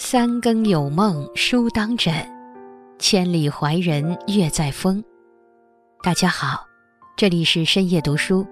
[0.00, 2.14] 三更有梦书当枕，
[3.00, 5.02] 千里怀人月在风。
[6.04, 6.64] 大家好，
[7.16, 8.46] 这里是深夜读书，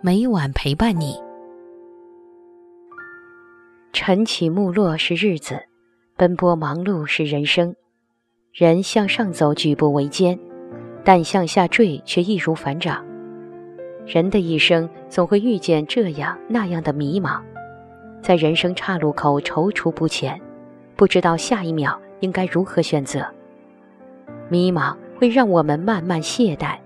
[0.00, 1.16] 每晚陪伴你。
[3.92, 5.60] 晨起暮落是日子，
[6.16, 7.74] 奔波忙碌是人生。
[8.52, 10.38] 人向上走，举步维艰，
[11.04, 13.04] 但向下坠却易如反掌。
[14.06, 17.42] 人的一生总会遇见这样那样的迷茫，
[18.22, 20.40] 在人生岔路口踌躇不前。
[20.96, 23.26] 不知道下一秒应该如何选择，
[24.48, 26.76] 迷茫会让我们慢慢懈怠，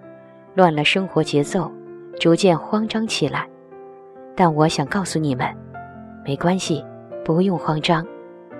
[0.55, 1.70] 乱了生活节奏，
[2.19, 3.46] 逐渐慌张起来。
[4.34, 5.46] 但我想告诉你们，
[6.24, 6.84] 没关系，
[7.24, 8.06] 不用慌张，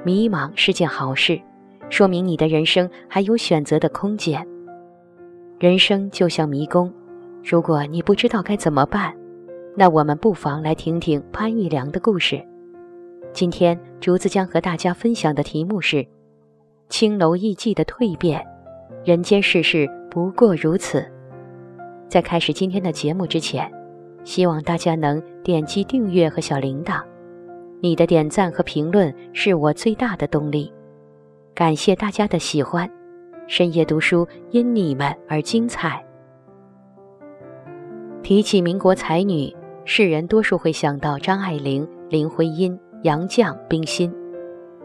[0.05, 1.41] 迷茫是件好事，
[1.89, 4.47] 说明你的人生还有选择的空间。
[5.59, 6.93] 人生就像迷宫，
[7.43, 9.15] 如果你不知道该怎么办，
[9.75, 12.43] 那我们不妨来听听潘玉良的故事。
[13.37, 15.97] 今天竹子将和大家分享的题目是
[16.89, 18.41] 《青楼艺妓的蜕变》，
[19.05, 21.07] 人间世事不过如此。
[22.09, 23.71] 在开始今天的节目之前，
[24.25, 27.03] 希望大家能点击订阅和小铃铛，
[27.83, 30.73] 你的点赞和评论是我最大的动力。
[31.55, 32.91] 感谢大家的喜欢，
[33.47, 36.03] 深夜读书因你们而精彩。
[38.23, 42.75] 提起民国才女，世人多数会想到张爱玲、林徽因。
[43.07, 44.13] 杨绛、冰心，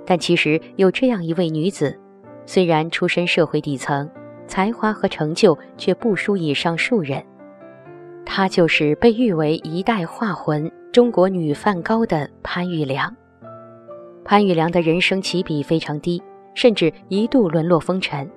[0.05, 1.99] 但其实有这样一位女子，
[2.45, 4.07] 虽然出身社会底层，
[4.45, 7.19] 才华和成就却不输以上数人。
[8.23, 13.11] 她就是被誉为一代画魂、中国女梵高的潘玉良。
[14.23, 16.21] 潘玉良的人生起笔非常低，
[16.53, 18.29] 甚至一度沦落风尘，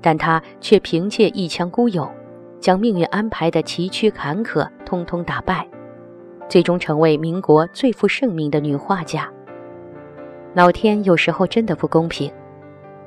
[0.00, 2.10] 但她却凭借一腔孤勇，
[2.58, 5.68] 将命运安排的崎岖坎坷通通打败。
[6.48, 9.30] 最终成为民国最负盛名的女画家。
[10.54, 12.32] 老天有时候真的不公平，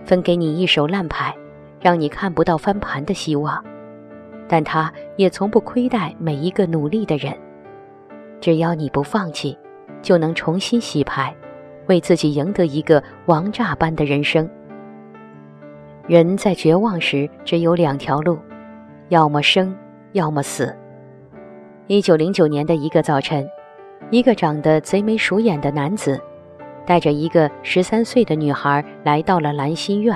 [0.06, 1.36] 分给你一手烂牌，
[1.82, 3.64] 让你看不到翻盘的希望。
[4.48, 7.34] 但他也从不亏待每一个努力的人。
[8.42, 9.58] 只要你不放弃，
[10.02, 11.36] 就能重新洗牌，
[11.88, 14.50] 为自己赢得一个王炸般的人生。
[16.08, 18.40] 人在绝望时只有两条路，
[19.10, 19.76] 要么生，
[20.14, 20.76] 要么死。
[21.92, 23.50] 一九零九年的一个早晨，
[24.12, 26.22] 一个长得贼眉鼠眼的男子，
[26.86, 30.16] 带着一个十三岁的女孩来到了兰心院，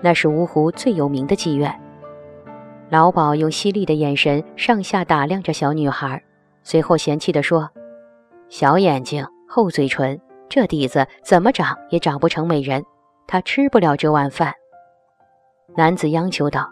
[0.00, 1.72] 那是芜湖最有名的妓院。
[2.88, 6.20] 老鸨用犀利的眼神上下打量着小女孩，
[6.64, 7.70] 随后嫌弃地说
[8.50, 12.82] ：“小眼睛，厚嘴唇，这底子怎么长也长不成美人，
[13.28, 14.52] 她吃不了这碗饭。”
[15.78, 16.68] 男子央求道：“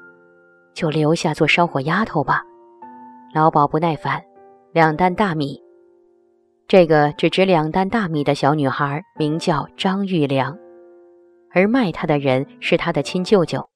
[0.74, 2.42] 就留下做烧火丫头吧。”
[3.34, 4.22] 老鸨不耐烦，
[4.70, 5.60] 两担大米。
[6.68, 10.56] 这个只值两担大米的小女孩名叫张玉良，
[11.52, 13.68] 而卖她的人是她的亲舅舅。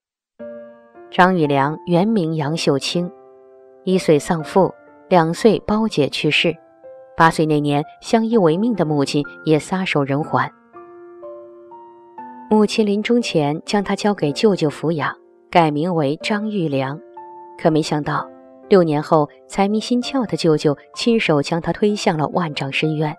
[1.11, 3.11] 张玉良原名杨秀清，
[3.83, 4.73] 一岁丧父，
[5.09, 6.57] 两岁胞姐去世，
[7.17, 10.49] 八岁那年相依为命的母亲也撒手人寰。
[12.49, 15.13] 母亲临终前将她交给舅舅抚养，
[15.51, 17.01] 改名为张玉良，
[17.61, 18.25] 可没想到。
[18.69, 23.17] 六年后，财迷心窍的舅舅亲手将他推向了万丈深渊。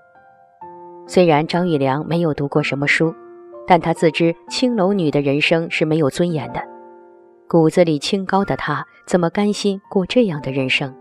[1.08, 3.14] 虽然张玉良没有读过什么书，
[3.66, 6.62] 但他自知青楼女的人生是没有尊严的。
[7.48, 10.96] 骨子里清高的他，怎么甘心过这样的人生？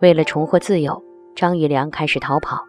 [0.00, 1.02] 为了重获自由，
[1.34, 2.62] 张玉良开始逃跑。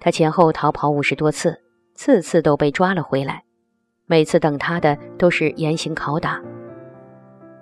[0.00, 1.56] 他前后逃跑五十多次，
[1.94, 3.44] 次次都被抓了回来。
[4.06, 6.40] 每次等他的都是严刑拷打。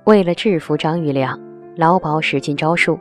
[0.06, 1.43] 为了制服张玉良。
[1.76, 2.98] 老鸨使尽招数，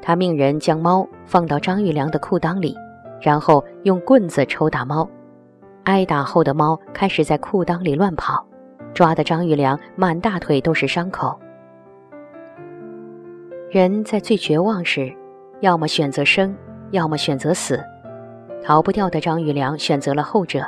[0.00, 2.74] 他命人将猫放到张玉良的裤裆里，
[3.20, 5.08] 然后用棍子抽打猫。
[5.84, 8.44] 挨打后的猫开始在裤裆里乱跑，
[8.94, 11.38] 抓的张玉良满大腿都是伤口。
[13.70, 15.14] 人在最绝望时，
[15.60, 16.56] 要么选择生，
[16.90, 17.78] 要么选择死。
[18.64, 20.64] 逃不掉的张玉良选择了后者。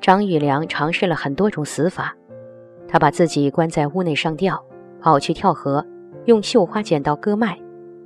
[0.00, 2.14] 张玉良尝试了很多种死法，
[2.86, 4.62] 他把自己关在屋内上吊，
[5.00, 5.84] 跑去跳河。
[6.26, 7.58] 用绣花剪刀割脉，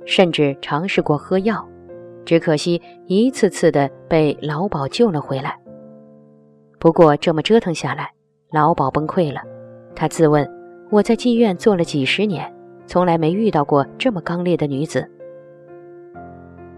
[0.05, 1.67] 甚至尝试过喝药，
[2.23, 5.59] 只可惜一次次的被老鸨救了回来。
[6.79, 8.11] 不过这么折腾下来，
[8.51, 9.41] 老鸨崩溃了。
[9.95, 10.49] 他自问
[10.89, 12.51] ：“我在妓院做了几十年，
[12.85, 15.07] 从来没遇到过这么刚烈的女子。”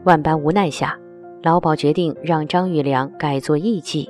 [0.03, 0.97] 万般无奈下，
[1.41, 4.09] 老鸨决定让张玉良改做艺妓，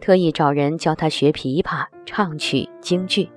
[0.00, 3.28] 特意找人教他学琵琶、唱曲、京剧。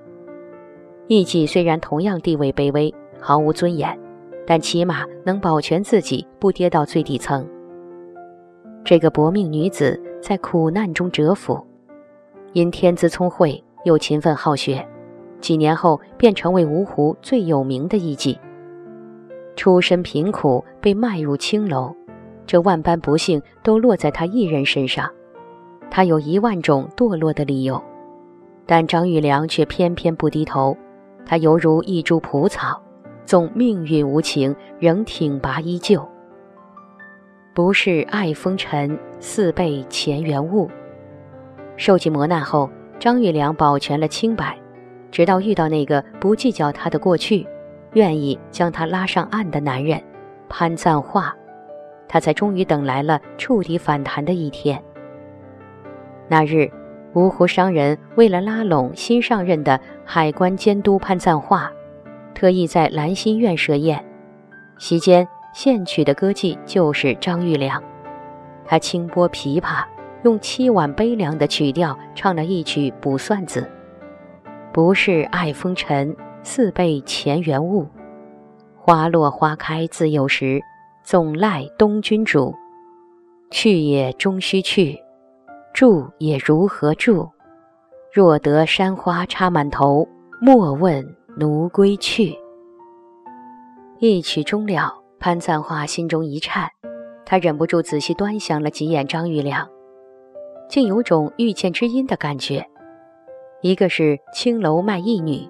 [1.08, 2.94] 艺妓虽然同样地位卑微。
[3.20, 3.98] 毫无尊严，
[4.46, 7.46] 但起码能保全自己不跌到最底层。
[8.84, 11.64] 这个薄命女子在苦难中折服，
[12.52, 14.86] 因天资聪慧又勤奋好学，
[15.40, 18.38] 几年后便成为芜湖最有名的艺妓。
[19.54, 21.94] 出身贫苦，被卖入青楼，
[22.46, 25.10] 这万般不幸都落在她一人身上。
[25.90, 27.82] 她有一万种堕落的理由，
[28.64, 30.76] 但张玉良却偏偏不低头。
[31.26, 32.80] 他犹如一株蒲草，
[33.24, 36.06] 纵命运无情，仍挺拔依旧。
[37.54, 40.70] 不是爱风尘，似被前缘误。
[41.76, 44.56] 受尽磨难后，张玉良保全了清白，
[45.10, 47.46] 直到遇到那个不计较他的过去，
[47.94, 50.00] 愿意将他拉上岸的男人
[50.48, 51.34] 潘赞化，
[52.08, 54.82] 他才终于等来了触底反弹的一天。
[56.28, 56.70] 那日，
[57.14, 61.72] 芜湖商人为了拉拢新上任的海关监督潘赞化，
[62.40, 64.02] 特意在兰心院设宴，
[64.78, 65.28] 席间。
[65.52, 67.82] 献曲的歌妓就是张玉良，
[68.64, 69.84] 他轻拨琵琶，
[70.22, 73.60] 用凄婉悲凉的曲调唱了一曲《卜算子》
[74.72, 77.86] ：“不是爱风尘，似被前缘误。
[78.74, 80.62] 花落花开自有时，
[81.04, 82.54] 总赖东君主。
[83.50, 84.98] 去也终须去，
[85.74, 87.28] 住也如何住？
[88.10, 90.08] 若得山花插满头，
[90.40, 91.04] 莫问
[91.40, 92.38] 奴归去。”
[93.98, 94.98] 一曲终了。
[95.22, 96.70] 潘赞化心中一颤，
[97.26, 99.68] 他忍不住仔细端详了几眼张玉良，
[100.66, 102.66] 竟有种遇见知音的感觉。
[103.60, 105.46] 一个是青楼卖艺女，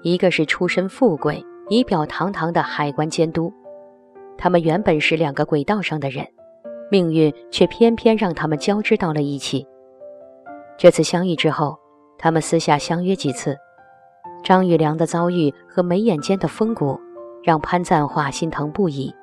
[0.00, 3.52] 一个是出身富贵、仪表堂堂的海关监督。
[4.38, 6.26] 他们原本是两个轨道上的人，
[6.90, 9.66] 命运却偏偏让他们交织到了一起。
[10.78, 11.76] 这次相遇之后，
[12.16, 13.54] 他们私下相约几次。
[14.42, 16.98] 张玉良的遭遇和眉眼间的风骨。
[17.42, 19.14] 让潘赞化心疼不已。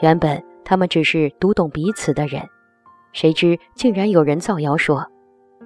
[0.00, 2.42] 原本他们只是读懂彼此的人，
[3.12, 5.06] 谁知竟然有人造谣说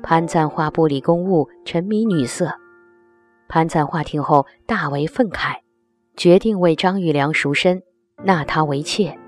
[0.02, 2.52] 潘赞化不理公务，沉迷女色。
[3.48, 5.56] 潘赞化听后大为愤慨，
[6.14, 7.82] 决定为张玉良赎身，
[8.22, 9.18] 纳她为妾。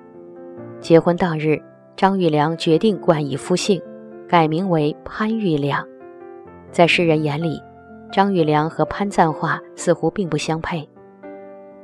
[0.80, 1.62] 结婚当日，
[1.96, 3.80] 张玉良决定冠以夫姓，
[4.28, 5.82] 改名为潘玉良。
[6.70, 7.62] 在世人眼里，
[8.10, 10.88] 张玉良和潘赞化似乎并不相配。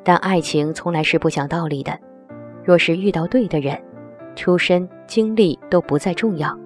[0.03, 1.99] 但爱情从来是不讲道理的，
[2.63, 3.81] 若是遇到对的人，
[4.37, 6.59] 出身、经历都不再重要，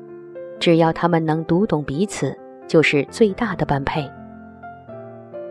[0.59, 4.09] 只要他们能读懂彼此，就是最大的般配。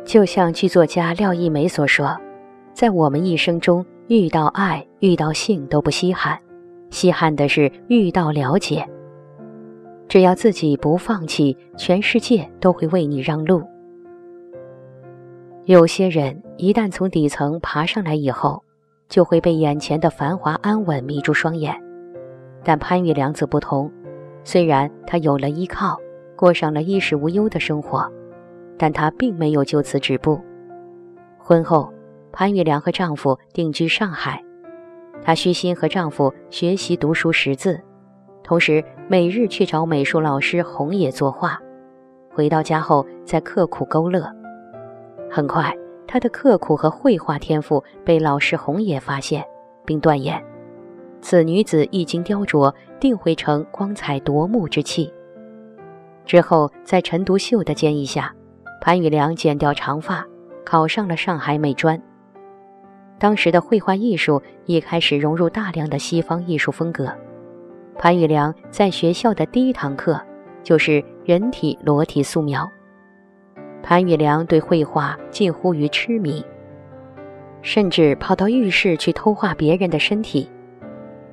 [0.03, 2.17] 就像剧作家廖一梅所说，
[2.73, 6.37] 在我们一生中，遇到爱、遇到性都不稀罕，
[6.89, 8.87] 稀罕的是遇到了解。
[10.07, 13.61] 只要自己不放弃，全世界都会为你让路。
[15.67, 18.63] 有些人一旦从底层爬上来以后，
[19.09, 21.75] 就会被眼前的繁华安稳迷住双眼。
[22.63, 23.91] 但潘玉良则不同，
[24.45, 25.99] 虽然他有了依靠，
[26.37, 28.09] 过上了衣食无忧的生活，
[28.77, 30.39] 但他并没有就此止步。
[31.37, 31.91] 婚后，
[32.31, 34.41] 潘玉良和丈夫定居上海，
[35.21, 37.77] 她虚心和丈夫学习读书识字，
[38.41, 41.59] 同时每日去找美术老师红野作画，
[42.33, 44.33] 回到家后再刻苦勾勒。
[45.29, 45.75] 很快，
[46.07, 49.43] 他的刻苦和绘画天赋被老师红野发现，
[49.85, 50.41] 并断言，
[51.21, 55.13] 此女子一经雕琢，定会成光彩夺目之器。
[56.25, 58.33] 之后，在陈独秀的建议下，
[58.81, 60.25] 潘玉良剪掉长发，
[60.65, 62.01] 考上了上海美专。
[63.19, 67.11] 当时的绘画艺术已开始融入大量的西方艺术风格。
[67.97, 70.21] 潘玉良在学校的第一堂课
[70.61, 72.69] 就是人体裸体素描。
[73.81, 76.43] 潘玉良对绘画近乎于痴迷，
[77.61, 80.49] 甚至跑到浴室去偷画别人的身体。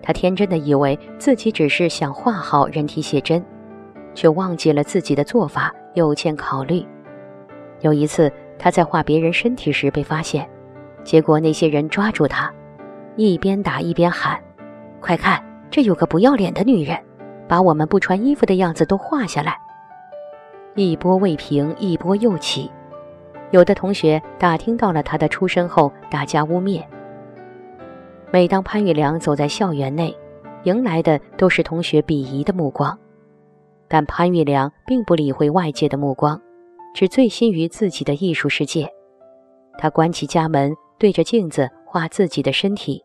[0.00, 3.44] 他天真的以为自己只是想画好人体写真，
[4.14, 6.84] 却忘记了自己的做法有欠考虑。
[7.80, 10.48] 有一次，他在画别人身体时被发现，
[11.02, 12.52] 结果那些人抓住他，
[13.16, 14.38] 一边打一边喊
[15.00, 16.96] ：“快看，这有个不要脸的女人，
[17.48, 19.58] 把我们不穿衣服的样子都画下来。”
[20.74, 22.70] 一波未平，一波又起。
[23.52, 26.82] 有的同学打听到了他的出身后，大家污蔑。
[28.32, 30.16] 每当潘玉良走在校园内，
[30.64, 32.98] 迎来的都是同学鄙夷的目光。
[33.86, 36.40] 但潘玉良并不理会外界的目光，
[36.92, 38.88] 只醉心于自己的艺术世界。
[39.78, 43.00] 他关起家门，对着镜子画自己的身体。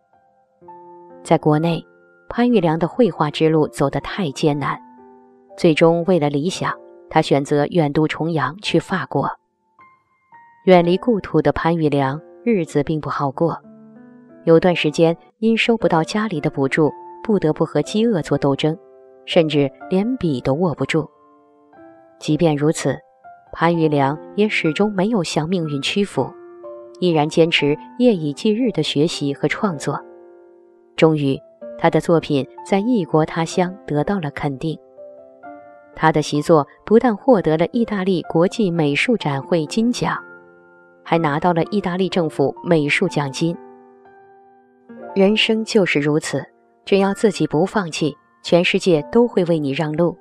[1.24, 1.86] 在国内，
[2.30, 4.80] 潘玉良的绘画之路走得太艰难，
[5.56, 6.74] 最终为了理想。
[7.10, 9.30] 他选择远渡重洋去法国。
[10.66, 13.58] 远离故土的潘玉良日子并不好过，
[14.44, 16.92] 有段时间因收不到家里的补助，
[17.24, 18.78] 不得不和饥饿做斗争，
[19.26, 21.10] 甚至连笔都握不住。
[22.20, 22.98] 即便如此，
[23.54, 26.32] 潘玉良也始终没有向命运屈服，
[27.00, 30.00] 依然坚持夜以继日的学习和创作。
[30.96, 31.40] 终于，
[31.78, 34.78] 他的作品在异国他乡得到了肯定。
[35.96, 40.18] 他的习作不但获得了意大利国际美术展会金奖，
[41.04, 43.56] 还拿到了意大利政府美术奖金。
[45.14, 46.46] 人生就是如此，
[46.86, 50.18] 只要自己不放弃，全世界都会为你让路。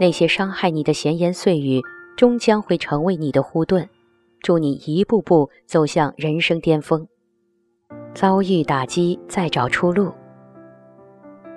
[0.00, 1.80] 那些伤害你的闲言碎语，
[2.16, 3.88] 终将会成为你的护盾，
[4.40, 7.06] 助你一步步走向人生巅峰。
[8.12, 10.12] 遭遇打击，再找出路。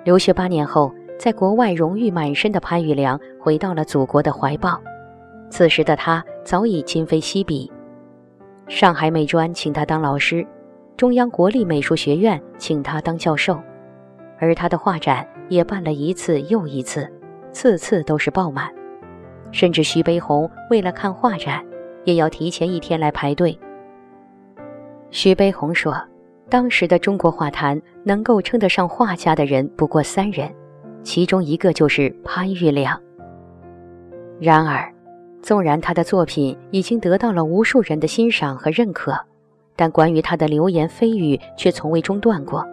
[0.04, 0.94] 留学八年后。
[1.18, 4.80] 在国外荣誉满身的潘玉良回到了祖国的怀抱，
[5.48, 7.70] 此时的他早已今非昔比。
[8.66, 10.46] 上海美专请他当老师，
[10.96, 13.58] 中央国立美术学院请他当教授，
[14.38, 17.10] 而他的画展也办了一次又一次，
[17.52, 18.70] 次次都是爆满。
[19.52, 21.64] 甚至徐悲鸿为了看画展，
[22.04, 23.56] 也要提前一天来排队。
[25.10, 25.94] 徐悲鸿说
[26.50, 30.52] ：“当时的中国画坛能够称得上画家的人不过三人。”
[31.04, 33.00] 其中一个就是潘玉良。
[34.40, 34.92] 然而，
[35.42, 39.16] 纵然他的作品已经得到了无数人的欣赏和认可，
[39.76, 42.66] 但关于他的流言蜚语却从未中断过。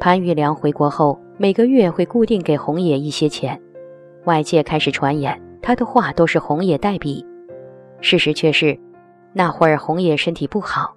[0.00, 3.60] 潘玉良回国后，每个月会固定给红野一些钱，
[4.24, 7.24] 外界开始传言他的画都是红野代笔。
[8.00, 8.78] 事实却是，
[9.32, 10.94] 那会儿红野身体不好，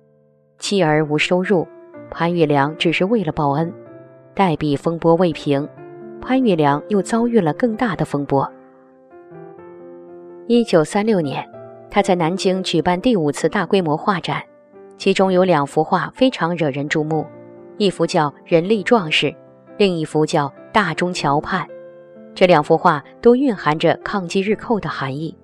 [0.58, 1.68] 妻儿无收入，
[2.10, 3.72] 潘玉良只是为了报恩，
[4.34, 5.68] 代笔风波未平。
[6.22, 8.50] 潘玉良又遭遇了更大的风波。
[10.48, 11.48] 一九三六年，
[11.90, 14.42] 他在南京举办第五次大规模画展，
[14.98, 17.26] 其中有两幅画非常惹人注目，
[17.78, 19.28] 一幅叫《人力壮士》，
[19.78, 21.66] 另一幅叫《大中桥畔》。
[22.34, 25.36] 这两幅画都蕴含着抗击日寇的含义。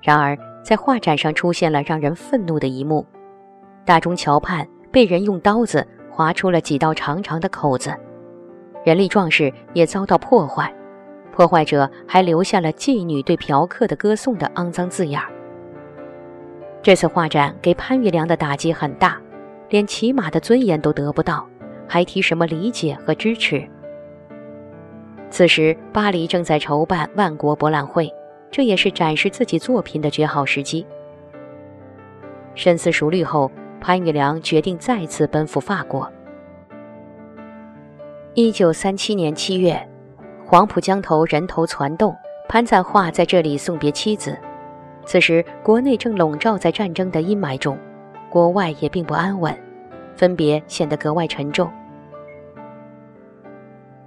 [0.00, 3.04] 然而，在画展上出现了让人愤怒的一幕：
[3.84, 7.92] 大中桥畔被人用刀子划出了几道长长的口子。
[8.88, 10.74] 人力壮士也遭到破坏，
[11.30, 15.30] 破坏者还留下了妓女对嫖客的歌颂的肮脏字眼儿。
[16.80, 19.20] 这次画展给潘玉良的打击很大，
[19.68, 21.46] 连起码的尊严都得不到，
[21.86, 23.62] 还提什么理解和支持？
[25.28, 28.10] 此时巴黎正在筹办万国博览会，
[28.50, 30.86] 这也是展示自己作品的绝好时机。
[32.54, 33.52] 深思熟虑后，
[33.82, 36.10] 潘玉良决定再次奔赴法国。
[38.40, 39.76] 一九三七年七月，
[40.46, 42.14] 黄浦江头人头攒动，
[42.48, 44.38] 潘赞化在这里送别妻子。
[45.04, 47.76] 此时，国内正笼罩在战争的阴霾中，
[48.30, 49.52] 国外也并不安稳，
[50.14, 51.68] 分别显得格外沉重。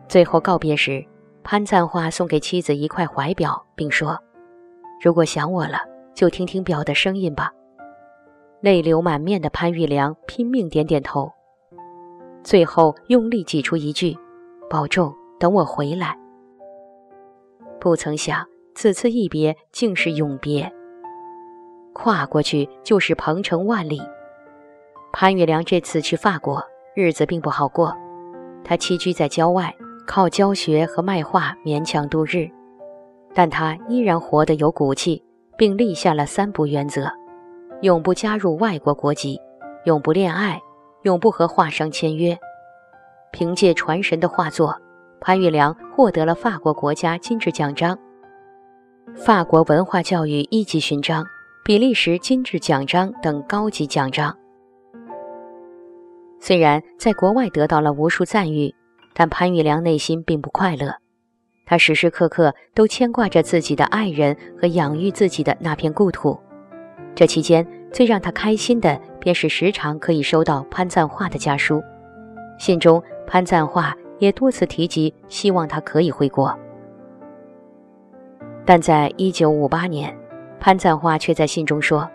[0.07, 1.05] 最后告别时，
[1.43, 4.17] 潘赞化送给妻子一块怀表，并说
[5.03, 5.79] ：“如果想我了，
[6.15, 7.51] 就听听表的声音吧。”
[8.63, 11.29] 泪流满面的潘玉良拼命点点头。
[12.43, 14.17] 最后用力挤出一句
[14.69, 16.17] ：“保重，等我回来。”
[17.79, 18.45] 不曾想，
[18.75, 20.71] 此次一别竟是永别。
[21.93, 24.01] 跨过去就是鹏程万里。
[25.13, 26.63] 潘玉良这次去法国，
[26.95, 27.93] 日子并不好过。
[28.63, 29.75] 他栖居在郊外，
[30.07, 32.49] 靠教学和卖画勉强度日。
[33.33, 35.23] 但他依然活得有骨气，
[35.57, 37.11] 并立下了三不原则：
[37.81, 39.39] 永不加入外国国籍，
[39.85, 40.61] 永不恋爱。
[41.03, 42.37] 永不和画商签约。
[43.31, 44.75] 凭借传神的画作，
[45.19, 47.97] 潘玉良获得了法国国家金质奖章、
[49.15, 51.25] 法国文化教育一级勋章、
[51.63, 54.37] 比利时金质奖章等高级奖章。
[56.39, 58.75] 虽然在国外得到了无数赞誉，
[59.13, 60.95] 但潘玉良内心并不快乐。
[61.65, 66.37] 他时时刻刻都牵挂着自己的爱人和养育自己的那片故土。
[67.15, 68.99] 这期间，最让他开心的。
[69.21, 71.79] 便是时常可以收到潘赞化的家书，
[72.57, 76.57] 信中潘赞化也多次提及希望他可以回国。
[78.65, 80.11] 但在一九五八年，
[80.59, 82.09] 潘赞化却在信中说：“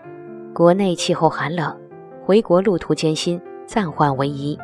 [0.53, 1.73] 国内气候寒冷，
[2.25, 4.59] 回国路途艰辛，暂缓为宜。”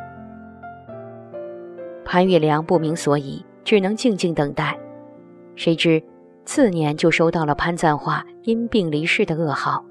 [2.04, 4.78] 潘玉良不明所以，只能静静等待。
[5.56, 6.02] 谁知
[6.44, 9.82] 次年就收到了潘赞化因病离世的噩耗。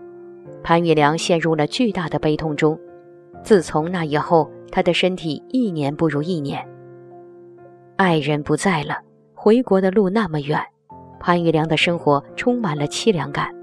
[0.64, 2.80] 潘玉良陷入了巨大的悲痛中。
[3.44, 6.66] 自从那以后，他的身体一年不如一年。
[7.98, 8.98] 爱人不在了，
[9.34, 10.60] 回国的路那么远，
[11.20, 13.54] 潘玉良的生活充满了凄凉感。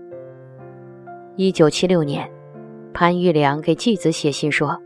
[1.37, 2.31] 一九七六年，
[2.93, 4.79] 潘玉良给继子写信说：“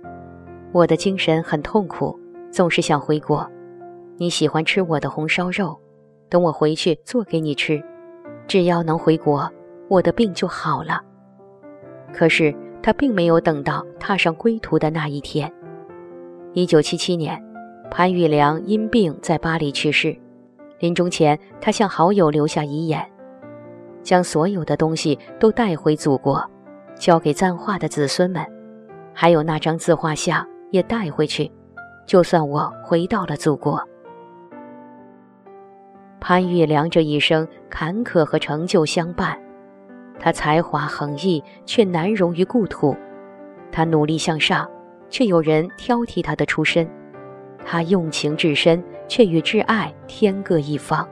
[0.73, 2.17] 我的精神很痛苦，
[2.53, 3.45] 总是想回国。
[4.17, 5.77] 你喜欢吃我的红烧肉，
[6.29, 7.83] 等我回去做给你吃。
[8.47, 9.51] 只要能回国，
[9.89, 11.03] 我的病就好了。
[12.15, 15.53] 可是他并没有等到踏上归途的那一天。
[16.53, 17.43] 一九七七年，
[17.91, 20.17] 潘玉良因病在巴黎去世。
[20.79, 23.05] 临终前，他向好友留下遗言：
[24.03, 26.45] 将所有的东西都带回祖国，
[26.95, 28.45] 交给赞化的子孙们，
[29.13, 31.51] 还有那张自画像也带回去，
[32.07, 33.83] 就算我回到了祖国。
[36.21, 39.39] 潘玉良这一生坎坷和成就相伴，
[40.19, 42.97] 他才华横溢，却难容于故土；
[43.71, 44.69] 他努力向上。
[45.11, 46.89] 却有人挑剔他的出身，
[47.65, 51.09] 他用情至深，却与挚爱天各一方。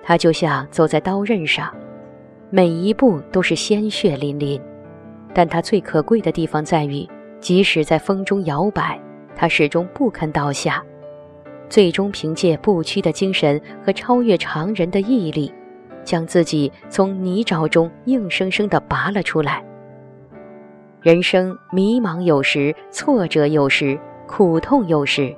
[0.00, 1.74] 他就像走在刀刃上，
[2.50, 4.60] 每一步都是鲜血淋淋。
[5.32, 7.08] 但他最可贵的地方在于，
[7.40, 9.00] 即使在风中摇摆，
[9.34, 10.80] 他始终不肯倒下，
[11.68, 15.52] 最终凭借不屈的精神和超越常人的毅力，
[16.04, 19.64] 将自己从泥沼中硬生生地拔了出来。
[21.00, 25.34] 人生迷茫有时，挫折有时，苦痛有时。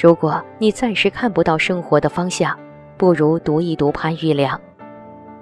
[0.00, 2.58] 如果你暂时看不到生活的方向，
[2.96, 4.60] 不如读一读潘玉良，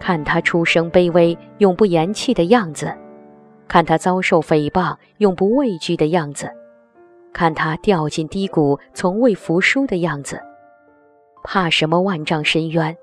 [0.00, 2.92] 看他出生卑微、永不言弃的样子，
[3.68, 6.50] 看他遭受诽谤、永不畏惧的样子，
[7.32, 10.40] 看他掉进低谷、从未服输的样子。
[11.44, 12.96] 怕什么万丈深渊？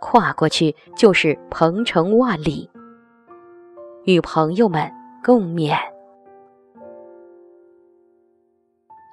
[0.00, 2.70] 跨过去就是鹏程万里。
[4.04, 4.90] 与朋友们。
[5.22, 5.76] 共勉。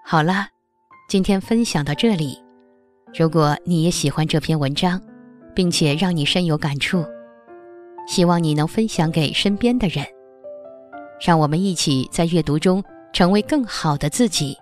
[0.06, 0.48] 好啦，
[1.10, 2.42] 今天分享到这里。
[3.14, 5.02] 如果你也喜欢这篇文章，
[5.54, 7.04] 并且让你深有感触，
[8.08, 10.06] 希望你能分享给身边的人，
[11.20, 14.56] 让我们一起在阅读中成为更好的自己。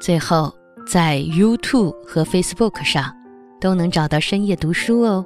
[0.00, 0.52] 最后，
[0.88, 3.14] 在 YouTube 和 Facebook 上
[3.60, 5.24] 都能找到深夜读书哦。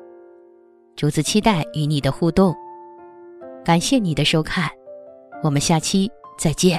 [0.96, 2.54] 竹子期待与你的互动。
[3.64, 4.68] 感谢你的收看，
[5.42, 6.78] 我们下期再见。